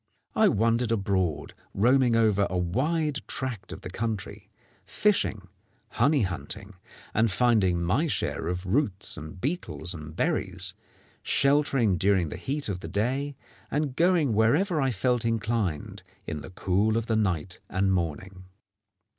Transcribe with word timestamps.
I 0.35 0.47
wandered 0.47 0.91
abroad, 0.91 1.53
roaming 1.75 2.15
over 2.15 2.47
a 2.49 2.57
wide 2.57 3.19
tract 3.27 3.71
of 3.71 3.81
country, 3.83 4.49
fishing, 4.83 5.47
honey 5.89 6.23
hunting, 6.23 6.73
and 7.13 7.29
finding 7.29 7.83
my 7.83 8.07
share 8.07 8.47
of 8.47 8.65
roots 8.65 9.15
and 9.15 9.39
beetles 9.39 9.93
and 9.93 10.15
berries, 10.15 10.73
sheltering 11.21 11.99
during 11.99 12.29
the 12.29 12.37
heat 12.37 12.67
of 12.67 12.79
the 12.79 12.87
day, 12.87 13.35
and 13.69 13.95
going 13.95 14.33
wherever 14.33 14.81
I 14.81 14.89
felt 14.89 15.23
inclined 15.23 16.01
in 16.25 16.41
the 16.41 16.49
cool 16.49 16.97
of 16.97 17.05
the 17.05 17.15
night 17.15 17.59
and 17.69 17.93
morning. 17.93 18.45